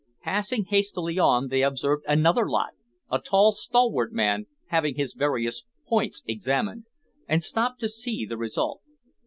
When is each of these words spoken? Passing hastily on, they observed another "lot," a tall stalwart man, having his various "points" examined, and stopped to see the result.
Passing 0.23 0.65
hastily 0.65 1.19
on, 1.19 1.49
they 1.49 1.61
observed 1.61 2.05
another 2.07 2.49
"lot," 2.49 2.71
a 3.11 3.19
tall 3.19 3.51
stalwart 3.51 4.11
man, 4.11 4.47
having 4.69 4.95
his 4.95 5.13
various 5.13 5.61
"points" 5.87 6.23
examined, 6.25 6.85
and 7.27 7.43
stopped 7.43 7.79
to 7.81 7.87
see 7.87 8.25
the 8.25 8.35
result. 8.37 8.81